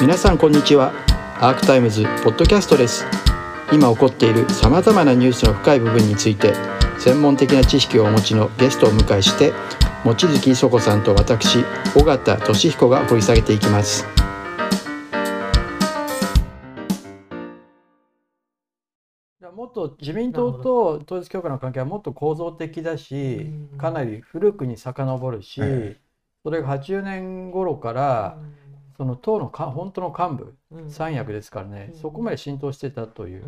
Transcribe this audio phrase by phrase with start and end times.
[0.00, 0.92] 皆さんこんにちは。
[1.40, 3.06] アークタイムズポッドキャストです。
[3.72, 6.52] 今起こっているさまざまなニュースの深い部分について
[6.98, 9.52] 専門的な知識をお持ちのゲストをお迎えして
[10.04, 11.64] 望月磯子さんと私
[11.96, 14.06] 尾形俊彦が掘り下げていきます。
[19.54, 23.46] もっと自民党と統一教会の関係はもっと構造的だし
[23.78, 25.60] かなり古くに遡るし、
[26.42, 28.38] それが80年頃から、
[28.96, 33.44] その党のか本当の幹部、三役ですからね、そこまで浸透してたという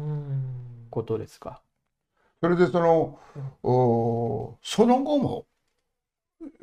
[0.91, 1.61] ことですか。
[2.41, 3.19] それでその、
[3.63, 5.47] おその後も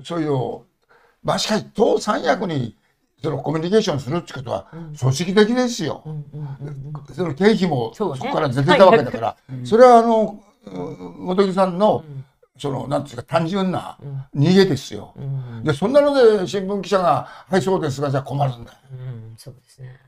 [0.03, 0.61] そういう
[1.23, 2.77] まあしかし党三役に
[3.21, 6.03] そのコミュニケーションするってことは組織的ですよ。
[7.13, 12.03] その経費もそこから出てたわけだから、それはあの本木さんの、
[12.63, 13.97] そのなんていうか単純な
[14.33, 15.13] 逃げですよ。
[15.63, 18.77] でそんなので新聞記者が「はいそうですがじゃあ困るんだよ」
[19.37, 19.99] そうですね。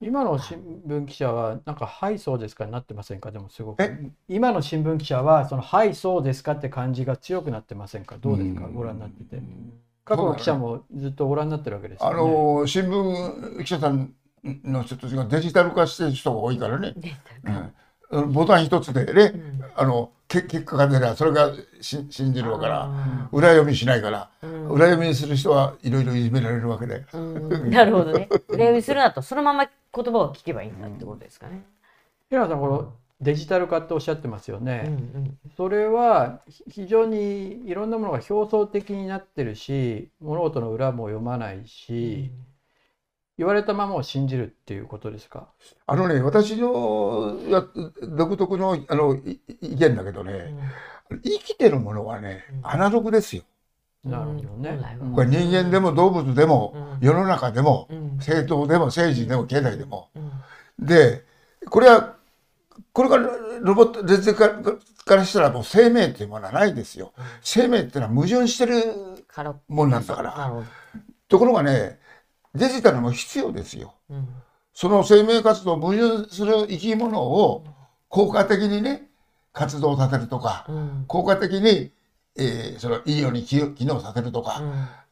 [0.00, 3.30] 今の新聞記者はなんか「はいそうですか」になってませんか？
[3.32, 4.12] でもすごく。
[4.28, 8.16] 今の新聞記者はその「はいそうですか」って感じが強くなってませんか？
[8.20, 8.68] どうですか？
[8.68, 9.42] ご覧になってて。
[10.04, 14.12] 過去の記者もずっとご覧になってるわけですよ、ね、あの新聞記者さん
[14.44, 16.94] の人たちがデジタル化してる人が多いからね、
[17.44, 17.72] うん、
[18.22, 22.90] ボタン一つでね、うん、あの結果が出ればそれが信じるわから
[23.30, 27.04] 裏読みしないから、うん、裏読みする人はいろいろいじめられるわけで、
[27.70, 28.28] なるほどね。
[28.48, 31.64] 裏読みするなとそのまま言葉を聞けばいいんだってことですかね。
[32.30, 42.44] 平野さんこのデジタル化っておっしゃってますよね、うんうん、それは非常にいろんなものが表層的になってるし物事の裏も読まないし、うん、
[43.36, 45.48] 言われたままを信じるっていうことですか？
[45.86, 47.64] あのね私のや
[48.16, 49.16] 独特のあの
[49.60, 50.54] 意見だけどね、
[51.10, 53.42] うん、生きてるものはねアナログですよ。
[54.04, 54.78] なるほどね。
[55.14, 60.10] これ人間でも動物でも、世の中でも、政党でも政治でも経済でも。
[60.78, 61.24] で
[61.70, 62.16] これは
[62.92, 67.14] これからロボットデジタルからしたらもう生命っていうものはないですよ。
[67.40, 68.74] 生命っていうのは矛盾してる
[69.68, 70.52] もんなんだから。
[71.28, 71.98] ところがね
[72.54, 73.94] デジタルも必要ですよ。
[74.72, 77.64] その生命活動を矛盾する生き物を
[78.08, 79.08] 効果的にね
[79.52, 80.66] 活動させるとか、
[81.06, 81.90] 効果的に、
[82.36, 84.62] えー、そのいいように機能させるとか、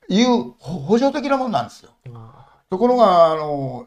[0.08, 1.90] いう補助的なもんなんですよ。
[2.70, 3.86] ところがあの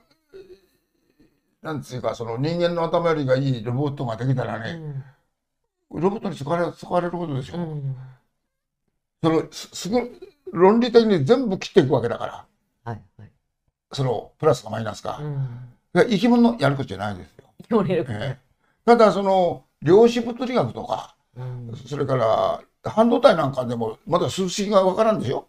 [1.62, 4.80] なんつうかその人間の頭よりがいいロボットができたらね、
[5.90, 7.58] うん、ロボットに使われ使われることでしょ。
[7.58, 7.96] うん、
[9.24, 10.08] そのすご
[10.52, 12.46] 論理的に全部切っていくわけだから、
[12.84, 13.32] はいはい、
[13.96, 15.24] そのプラスかマイナスか、う
[16.02, 17.46] ん、生き物のやることじゃないですよ。
[18.20, 21.16] えー、ただその量子物理学とか、
[21.88, 25.48] それから半導体なんかでもまだ数式がわからんでしょ、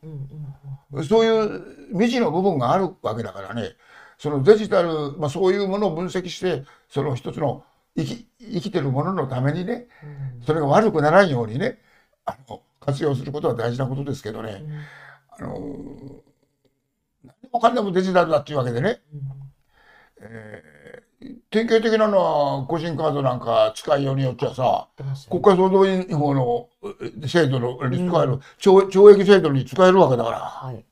[1.09, 3.73] そういう未知の部分があるわけだからね。
[4.19, 7.65] そのデジタル、まあ、そういうものを分析してその一つの
[7.97, 9.89] 生き生きてるもののためにね、
[10.47, 11.79] それが悪くならんようにね
[12.25, 14.63] あの活用することは大事なことですけどね、
[15.31, 16.23] あの何
[17.53, 19.01] もかんでもデジタルだっていうわけでね、
[20.21, 24.89] えー、典型的なのは個人カードなんか使いようによっちゃさ、
[25.31, 26.69] 国家総動員法の
[27.27, 30.39] 制度のに使える、うん、懲懲役制度に使えるわけだから。
[30.39, 30.85] はい。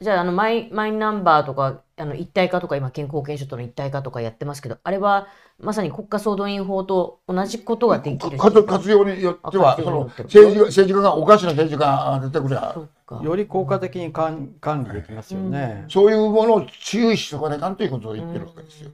[0.00, 5.28] じゃああのマイマイナンバーとかあの一体化とか今健康保険証との一体化とかやってますけどあれは
[5.58, 12.76] まさに国家総動員法と同じことができる活用によってはその政治政治家がおかしな政治家が出てくりゃ
[13.22, 18.90] より効果的に管管理できますよね、うん、そういうものを注意しとかねかんということを言ってるわけですよ。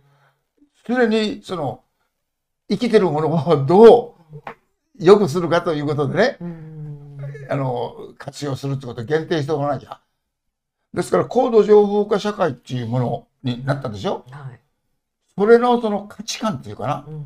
[0.87, 1.83] す、で、にその
[2.69, 4.41] 生きてるものをどう
[4.99, 6.39] 良くするかということでね、
[7.49, 10.01] あの活用するってことを限定しておかなきゃ。
[10.95, 14.61] ですから高度情報化社会っていうものになったでしょ、はい、
[15.37, 17.25] それのその価値観っていうかな、うん、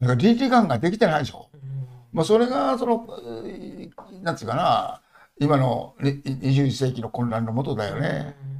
[0.00, 1.60] なんか倫理観ができてないでしょ、うん、
[2.12, 3.06] まあそれがその
[4.22, 5.00] なんつうかな。
[5.40, 8.36] 今の21世紀の混乱のもとだよね。
[8.48, 8.54] うん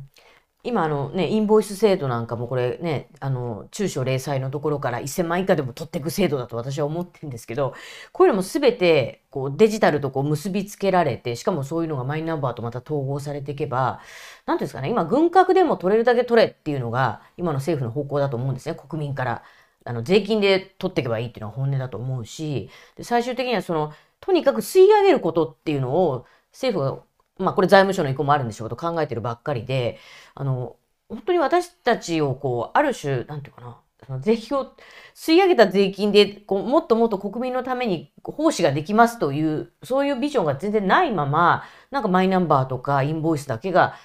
[0.64, 7.74] 今あのねインボイス制度なんかもこれねあの中小零細のところから1000万以下でも取っていく制度だと私は思ってるんですけど
[8.12, 14.00] こういうのも全てこうデジタルとこう結びつけられてしかもそういうのがマイナンバーとまた統合されていけば
[14.46, 19.42] 何ていうんですかね今軍拡でも取れるだけ取れっていうのが今の政府の方向だと思うんですね国民から。
[19.86, 27.02] あの税金で取っていけばいいっていうのは本音だと思うしで最終的にはそのとにかく吸い上げることっていうのを政府が
[27.38, 29.98] まあこれ財務省の意向もあるんでしょうけど考えてるばっかりで、
[30.34, 30.76] あの、
[31.08, 33.80] 本当に私たちをこう、ある種、なんていうかな、
[34.20, 34.72] 税金を
[35.14, 43.96] 吸い上げた税金でこうもっともっと国民のために奉仕ができますというそういうビジョンが全然ないままなんかマイナンバーとかインボイスだけが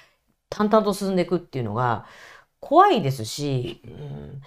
[0.49, 2.05] 淡々と進んでいくっていうのが
[2.59, 4.41] 怖いですし、うん、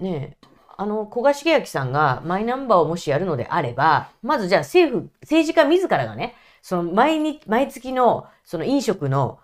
[0.00, 0.36] ね
[0.78, 6.34] あの古賀茂明さんがマイナンバーをもしやるのであればまずじゃあ政府政治家自らがね
[6.66, 9.38] その毎日毎月のその飲食の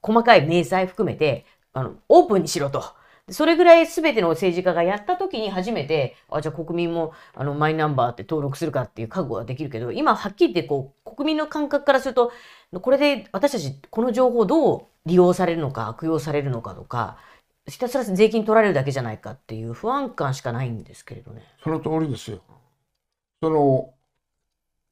[0.00, 1.44] 細かい明細含めて
[1.74, 2.82] あのオープンにしろと。
[3.28, 12.32] それぐらい全ての政治家がやった時に初めて、あ、じゃあ国民もあのマイナンバーって登録するかっていう覚悟ができるけど、今はっきり言ってこう国民の感覚からすると、
[12.80, 17.18] これで私たちこの情報どう利用されるのか悪用されるのかとか、
[17.68, 21.42] ひたすら税金取られるだけじゃないかっていう不安感しかないんですけれどね。
[21.62, 22.40] その通りですよ。
[23.42, 23.90] その、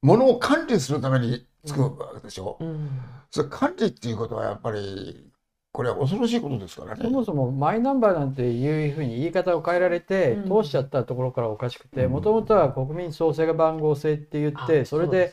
[0.02, 2.56] ものを管理するために作るわけでしょ？
[2.61, 2.88] うん、
[3.31, 5.31] それ管理っていうことはやっぱり
[5.72, 7.02] これは恐ろしいことですからね。
[7.02, 15.32] そもそもマイナンバーなんていうふうに言い方を変えられて、通しちゃったところからおかしくてもともとは国民総生番号制って言ってそれで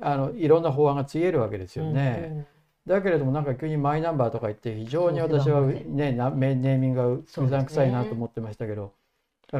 [0.00, 2.46] あのいろんな法案がつえるわけですよね。
[2.86, 7.06] だけれどもなんか急にマイナンバーとか言って非常に私はねネーミングが
[7.44, 8.92] うざんくさいなと思ってましたけど。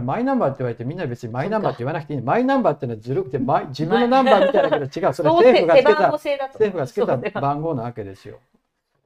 [0.00, 2.20] マイナンバーって言われてみんな別にマイナンバーって言わなくていい。
[2.22, 5.12] マイナンバーってのはずるくて自分のナンバーみたいだけど違う。
[5.12, 7.60] それ政府がつけた政府がつけた番。
[7.60, 8.38] 号なわけですよ。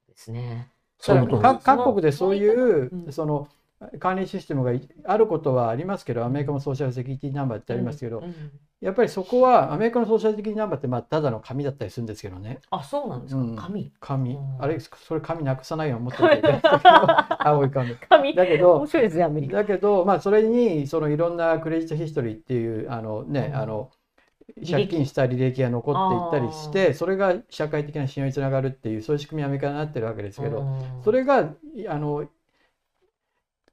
[0.09, 0.69] ですね。
[1.03, 3.49] 各国でそういうその
[3.99, 4.73] 管理システムが
[5.05, 8.23] あることはありますけどアメリカもソーシャルセキュリティナンバーってありますけど、
[8.81, 12.61] やっぱりそこはアメリカのソーシャルセキュリティナンバーってまあただの紙だったりするんですけどね。
[12.71, 16.61] あそうなんですか、紙紙あれそれ紙なくさないように思ってる
[17.41, 19.57] 青い紙紙だけど面白いですねアメリカ。
[19.59, 23.91] だけどまあそれにそのいろんなクレジットヒストリーっていうあのね、あの
[24.65, 30.65] 借金した履歴が残っていったりしてそれが社会的な信用につながるっていうそういう仕組みアメリカになってるわけですけど
[31.05, 31.51] それが
[31.89, 32.27] あの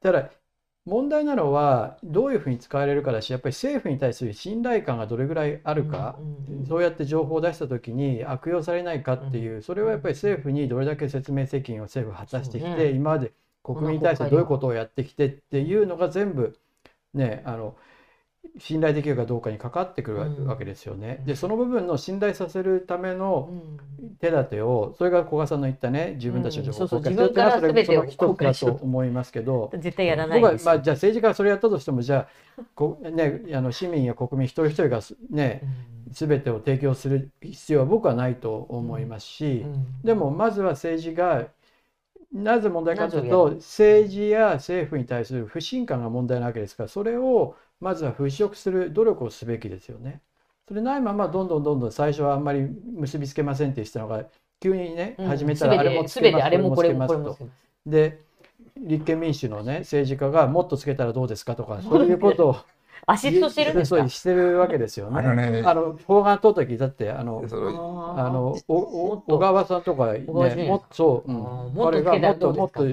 [0.04, 0.30] ただ
[0.86, 6.20] 問題なのはどういうふうに使われるかだしやっぱり政府に対する信頼感がどれぐらいあるか、
[6.68, 13.32] そうやって情報を出した時に悪用されないかっていうそれはやっぱり政府にどれだけ説明責任を政府が果たしてきて、今まで
[13.64, 16.60] 国民に対してどういうことをやってきてっていうのが全部
[17.14, 17.78] ねあの
[18.60, 21.18] 信頼できるかどうかにかかってくるわけですよね。
[21.22, 23.50] うん、でその部分の信頼させるための
[24.20, 32.28] 手立てをそれが古賀さんの言ったね自分たちの情報を公開するっていうのはそれ一つだと思いますけど絶対やらない僕は、まあ、じゃあ政治家がそれやったとしてもじゃ
[32.60, 35.02] あこ、ね、あの市民や国民一人一人が
[35.32, 35.64] ね、
[36.12, 39.66] 全てを提供する必要は僕はないと思いますし、
[40.04, 41.48] でもまずは政治が
[42.34, 50.22] なぜ問題かというと政治や政府に対する不信感が問題なわけですからそれをまずは払拭する努力をすべきですよね。
[50.68, 54.24] それないままどんどんどんどん最初はあんまり結びつけませんって言ってたのが
[54.62, 57.38] 急にね、始めたらあれもつけますこれもつけますと。
[57.86, 58.20] で
[58.78, 62.56] 立憲民主のね政治家がもっとつけたらどうですかとかそういうことを
[63.06, 64.08] アシストしてるんですか？
[64.08, 65.20] してるわけですよね。
[65.20, 67.44] あのね、あの法案通った時だってあの
[68.18, 72.90] あのお小川さんとかねもっと、うん、これがもっともっとも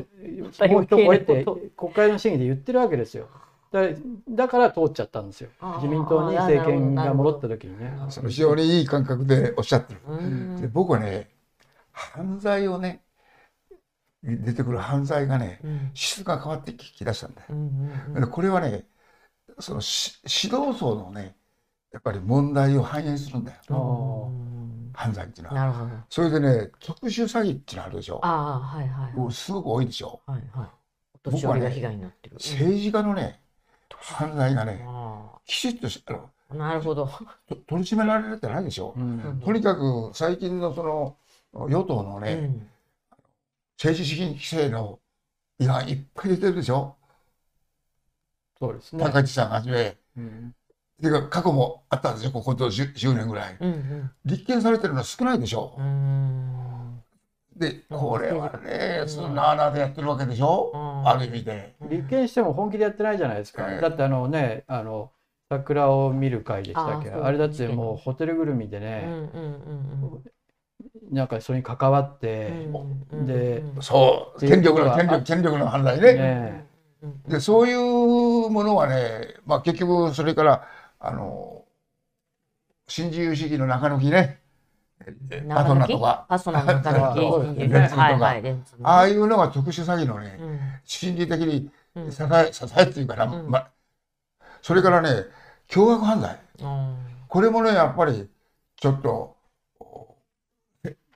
[0.80, 1.46] う一超えて
[1.76, 3.28] 国会の審議で言ってるわけですよ。
[3.70, 3.82] だ
[4.28, 7.92] だから通っちゃったんですよ自民党に政権が戻った時にね。
[8.08, 10.00] その非常にいい感覚でおっしゃってる。
[10.60, 11.30] で僕はね
[11.92, 13.02] 犯罪をね
[14.22, 15.60] 出てくる犯罪がね、
[15.94, 17.46] 質が変わってきだしたんだよ。
[17.50, 18.84] うんうん、これはね
[19.58, 21.36] その指導層のね
[21.92, 24.30] やっぱり問題を反映するんだよ。
[24.92, 25.60] 犯罪っていうのは。
[25.60, 25.90] なるほど。
[26.10, 28.20] それでね特殊詐欺っていうのあるでしょ。
[28.22, 30.20] あはいはい、すごく多いでしょ。
[30.26, 30.68] はいはい。
[31.22, 31.68] 僕はね
[32.34, 33.39] 政治家のね
[34.00, 34.84] 犯罪がね
[35.46, 37.08] きちっとしあのなるほど。
[37.68, 38.94] 取り締められてないでしょ。
[38.96, 41.16] うん、とにかく最近のその
[41.68, 42.68] 与党のね、うん、
[43.78, 44.98] 政治資金規正の
[45.58, 46.96] 違反いっぱい出てるでしょ。
[48.58, 49.04] そうですね。
[49.04, 49.96] 高市さんはじめ。
[50.16, 50.54] うん、
[51.00, 52.32] ていうか過去もあったんですよ。
[52.32, 55.76] ここと 10, 10年ぐらい、うんうん、立件されてるのは少ないでしょ。
[55.78, 55.82] う
[57.56, 61.74] でこれはねそのなあなあでやってるわけでしょ、うある意味で。
[61.90, 65.10] 立件しても本気でやってないじゃないですか、えー、だってあのねあの
[65.48, 67.10] 桜を見る会でしたっけ？
[67.10, 70.24] あれだってもうホテルぐるみでね、うんうんうん
[71.10, 72.52] なんかそれに関わって、
[73.12, 74.40] うん、でそう。
[74.40, 76.14] 権力の権力権力の犯罪ね。
[76.14, 76.66] ね
[77.28, 81.64] でそういうものはね、まあ、結局それからあの
[82.86, 84.40] 新自由主義の中抜きね
[85.48, 87.58] パソナとかパソナの中抜き。
[87.60, 91.70] レンズとか、はいはい、ああいうのが特殊詐欺のね、うん、心理的に
[92.10, 93.68] 支え、支えっていうかな、うん、ま、
[94.62, 95.24] それからね
[95.66, 96.96] 凶悪犯罪、うん、
[97.28, 98.28] これもねやっぱり
[98.76, 99.36] ちょっと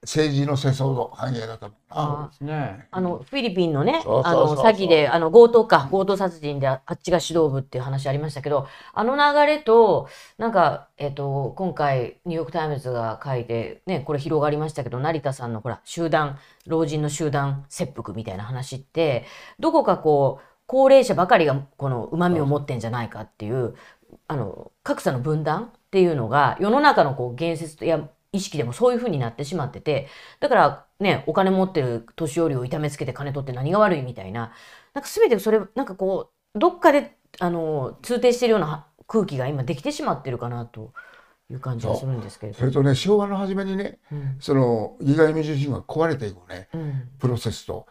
[0.04, 1.66] 政治の世相の反映だと。
[1.66, 2.86] 思うあですね。
[2.90, 4.64] あのフィリピンのねそうあそうそうそう。
[4.64, 10.08] の詐欺であの強盗か強盗殺人でああっちが指導部っていう話ありましたけどあの流れと
[10.38, 19.24] なんか、えっと今回ニューヨーク・タイムズが書いて、ね、これ広がりましたけど成田さんのほら集団老人の集団切腹みたいな話って
[19.58, 23.74] どこかこう高齢者ばかりがこのうまみを持ってんじゃないかっていう
[24.28, 30.08] あの格差の分断っていうのが世の中のこう言説や意識でもそういう風になってしまってて
[30.40, 34.52] だからねお金持ってる年寄りを痛めつけて金取って何が悪いみたいな
[34.92, 40.92] なんか全てそれなんかこうどっかであの通底してるような空気が今できてしまってるかなと
[41.50, 44.36] いう感じがするんですけれどそれとね昭和の初めにねうん。
[44.40, 47.08] その意外民主主義が壊れていくねうん。
[47.18, 47.86] プロセスと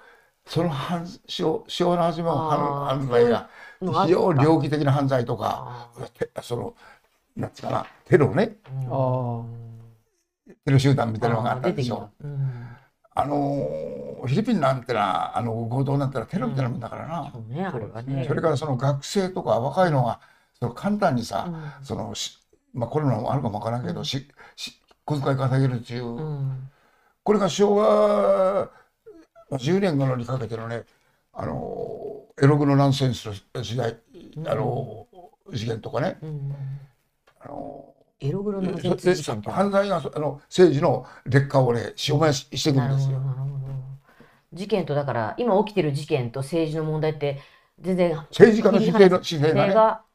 [0.45, 5.89] その反昭昭和の初めの犯犯罪が非常に猟奇的な犯罪とか
[6.41, 6.75] その
[7.35, 8.57] なんつうかなテロね。
[8.65, 9.62] ーあ
[10.65, 12.09] テロ集団みたいなのがあったでしょ。
[12.19, 12.27] 出てきた。
[12.27, 12.77] うん。
[13.15, 18.23] あのーフィリピンなんてなあの強盗なんてのはテロみたいなもんだからな、そうねあれはね。
[18.25, 20.21] それからその学生とか若いのが
[20.57, 21.85] その簡単にさ、うん。
[21.85, 22.39] そのし
[22.73, 26.69] まあコロナもあるかもわからんけど、しし小遣い稼げるっていう、うん。
[27.23, 28.69] これが昭和
[29.51, 30.83] 10年頃にかけてのね
[31.33, 33.97] あのエログのナンセンスの時代、
[34.47, 35.05] あの
[35.51, 36.55] 事件とかね、うん。
[37.41, 43.19] あのエログロのそ現実事件って犯罪がそあの政治の劣化をね証明ししていくなんるですよ。
[44.53, 47.39] 事件とだから今起きてる事件と政治の問題って
[47.79, 49.73] 全然政治家の姿勢の姿勢がね。
[49.73, 50.05] が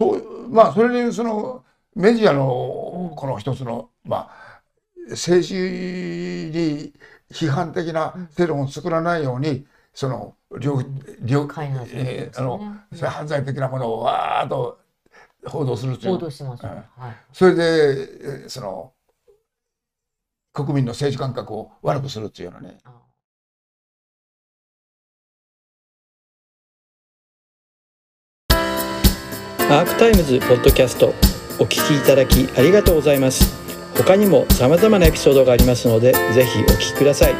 [0.00, 2.36] そうまあそれでそのメディアうん。
[2.36, 4.62] のこの一つの、まあ
[5.10, 6.92] 政治に
[7.30, 10.82] 批判的な世論を作らないようにその両
[11.20, 14.80] 両開発するんでえーあのすよねそれ犯罪的なものをわーっと
[15.48, 16.74] 報道するという報道してますよ。
[16.74, 17.16] ねはい。
[17.32, 18.92] それでえーその
[20.52, 22.78] 国民の政治感覚を悪くするっていうようなね。
[22.84, 23.02] あ。
[29.68, 31.08] アークタイムズポッドキャスト
[31.58, 33.54] お聞きいただきありがとうございます。
[33.96, 37.34] 他にも様々なエピソードがありますのでぜひお聞きください。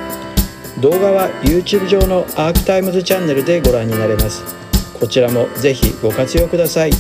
[0.81, 4.67] 動画は YouTube 上のアークタイムズチャンネルでご覧になれます。
[4.99, 6.91] こちらもぜひご活用ください